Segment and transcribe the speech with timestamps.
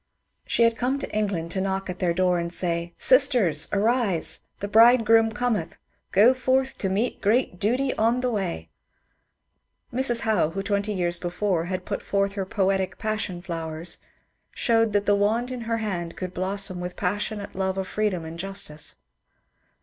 [0.47, 4.39] She had oome to England to knock at their door and say, ^^ Sisters, arise
[4.41, 5.77] I The bridegroom cometh—
[6.11, 8.71] go forth to meet great Duty on the way!"
[9.93, 10.21] Mrs.
[10.21, 13.99] Howe, who twenty years before had pnt forth her poetic ^^ Passion Flowers,"
[14.55, 18.39] showed that the wand in her hand could blossom with passionate love of freedom and
[18.39, 18.95] justice.